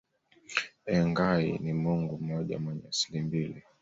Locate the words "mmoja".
2.17-2.59